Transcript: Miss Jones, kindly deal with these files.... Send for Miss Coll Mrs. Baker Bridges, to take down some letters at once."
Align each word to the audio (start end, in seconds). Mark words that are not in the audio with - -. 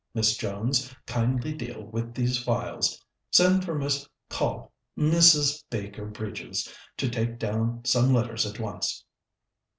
Miss 0.15 0.35
Jones, 0.35 0.95
kindly 1.05 1.53
deal 1.53 1.83
with 1.83 2.15
these 2.15 2.43
files.... 2.43 3.05
Send 3.29 3.63
for 3.63 3.75
Miss 3.75 4.09
Coll 4.31 4.71
Mrs. 4.97 5.63
Baker 5.69 6.07
Bridges, 6.07 6.67
to 6.97 7.07
take 7.07 7.37
down 7.37 7.85
some 7.85 8.11
letters 8.11 8.47
at 8.47 8.59
once." 8.59 9.05